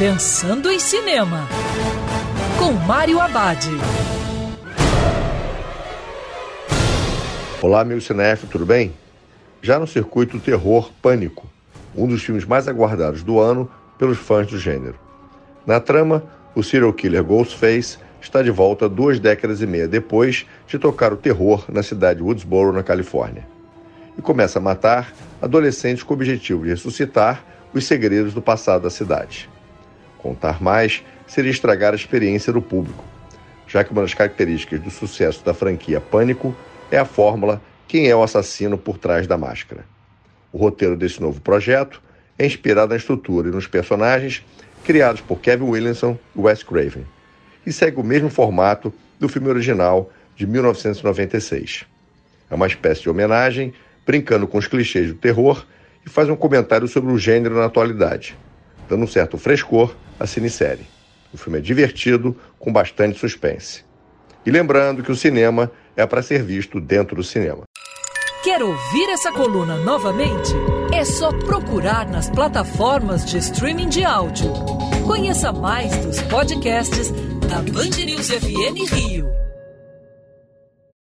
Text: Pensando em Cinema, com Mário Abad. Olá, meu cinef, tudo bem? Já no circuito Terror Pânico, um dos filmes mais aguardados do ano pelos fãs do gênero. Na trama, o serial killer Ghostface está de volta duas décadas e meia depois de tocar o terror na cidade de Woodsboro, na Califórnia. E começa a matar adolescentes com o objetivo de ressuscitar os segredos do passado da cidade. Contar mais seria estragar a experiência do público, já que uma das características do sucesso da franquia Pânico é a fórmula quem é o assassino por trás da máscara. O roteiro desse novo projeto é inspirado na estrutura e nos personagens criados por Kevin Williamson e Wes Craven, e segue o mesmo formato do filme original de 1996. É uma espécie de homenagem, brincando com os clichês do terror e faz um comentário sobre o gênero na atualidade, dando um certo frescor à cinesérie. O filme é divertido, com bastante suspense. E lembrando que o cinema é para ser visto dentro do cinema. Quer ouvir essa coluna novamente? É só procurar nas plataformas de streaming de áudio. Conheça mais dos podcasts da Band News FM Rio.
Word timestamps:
Pensando 0.00 0.70
em 0.70 0.78
Cinema, 0.78 1.46
com 2.58 2.72
Mário 2.72 3.20
Abad. 3.20 3.66
Olá, 7.60 7.84
meu 7.84 8.00
cinef, 8.00 8.46
tudo 8.46 8.64
bem? 8.64 8.94
Já 9.60 9.78
no 9.78 9.86
circuito 9.86 10.40
Terror 10.40 10.90
Pânico, 11.02 11.46
um 11.94 12.06
dos 12.06 12.22
filmes 12.22 12.46
mais 12.46 12.66
aguardados 12.66 13.22
do 13.22 13.38
ano 13.38 13.70
pelos 13.98 14.16
fãs 14.16 14.46
do 14.46 14.58
gênero. 14.58 14.98
Na 15.66 15.78
trama, 15.78 16.24
o 16.54 16.62
serial 16.62 16.94
killer 16.94 17.22
Ghostface 17.22 17.98
está 18.22 18.40
de 18.40 18.50
volta 18.50 18.88
duas 18.88 19.20
décadas 19.20 19.60
e 19.60 19.66
meia 19.66 19.86
depois 19.86 20.46
de 20.66 20.78
tocar 20.78 21.12
o 21.12 21.16
terror 21.18 21.66
na 21.68 21.82
cidade 21.82 22.20
de 22.20 22.24
Woodsboro, 22.24 22.72
na 22.72 22.82
Califórnia. 22.82 23.46
E 24.16 24.22
começa 24.22 24.60
a 24.60 24.62
matar 24.62 25.12
adolescentes 25.42 26.02
com 26.02 26.14
o 26.14 26.16
objetivo 26.16 26.64
de 26.64 26.70
ressuscitar 26.70 27.44
os 27.74 27.84
segredos 27.84 28.32
do 28.32 28.40
passado 28.40 28.84
da 28.84 28.90
cidade. 28.90 29.46
Contar 30.22 30.62
mais 30.62 31.02
seria 31.26 31.50
estragar 31.50 31.92
a 31.92 31.96
experiência 31.96 32.52
do 32.52 32.60
público, 32.60 33.04
já 33.66 33.82
que 33.82 33.92
uma 33.92 34.02
das 34.02 34.14
características 34.14 34.80
do 34.80 34.90
sucesso 34.90 35.44
da 35.44 35.54
franquia 35.54 36.00
Pânico 36.00 36.54
é 36.90 36.98
a 36.98 37.04
fórmula 37.04 37.60
quem 37.88 38.08
é 38.08 38.14
o 38.14 38.22
assassino 38.22 38.78
por 38.78 38.98
trás 38.98 39.26
da 39.26 39.36
máscara. 39.36 39.84
O 40.52 40.58
roteiro 40.58 40.96
desse 40.96 41.20
novo 41.20 41.40
projeto 41.40 42.00
é 42.38 42.46
inspirado 42.46 42.90
na 42.90 42.96
estrutura 42.96 43.48
e 43.48 43.50
nos 43.50 43.66
personagens 43.66 44.44
criados 44.84 45.20
por 45.20 45.40
Kevin 45.40 45.64
Williamson 45.64 46.18
e 46.34 46.40
Wes 46.40 46.62
Craven, 46.62 47.04
e 47.66 47.72
segue 47.72 48.00
o 48.00 48.04
mesmo 48.04 48.30
formato 48.30 48.92
do 49.18 49.28
filme 49.28 49.48
original 49.48 50.10
de 50.36 50.46
1996. 50.46 51.84
É 52.50 52.54
uma 52.54 52.66
espécie 52.66 53.02
de 53.02 53.10
homenagem, 53.10 53.74
brincando 54.06 54.46
com 54.46 54.58
os 54.58 54.66
clichês 54.66 55.08
do 55.08 55.14
terror 55.14 55.64
e 56.04 56.08
faz 56.08 56.28
um 56.28 56.36
comentário 56.36 56.88
sobre 56.88 57.12
o 57.12 57.18
gênero 57.18 57.56
na 57.56 57.66
atualidade, 57.66 58.36
dando 58.90 59.04
um 59.04 59.06
certo 59.06 59.38
frescor 59.38 59.94
à 60.18 60.26
cinesérie. 60.26 60.86
O 61.32 61.38
filme 61.38 61.58
é 61.58 61.62
divertido, 61.62 62.36
com 62.58 62.72
bastante 62.72 63.18
suspense. 63.18 63.84
E 64.44 64.50
lembrando 64.50 65.02
que 65.02 65.12
o 65.12 65.16
cinema 65.16 65.70
é 65.96 66.04
para 66.04 66.22
ser 66.22 66.42
visto 66.42 66.80
dentro 66.80 67.14
do 67.14 67.22
cinema. 67.22 67.62
Quer 68.42 68.62
ouvir 68.62 69.08
essa 69.10 69.30
coluna 69.30 69.76
novamente? 69.76 70.52
É 70.92 71.04
só 71.04 71.30
procurar 71.30 72.08
nas 72.08 72.28
plataformas 72.28 73.24
de 73.24 73.38
streaming 73.38 73.88
de 73.88 74.02
áudio. 74.02 74.50
Conheça 75.06 75.52
mais 75.52 75.94
dos 75.98 76.20
podcasts 76.22 77.10
da 77.48 77.60
Band 77.70 78.04
News 78.04 78.28
FM 78.28 78.92
Rio. 78.92 79.49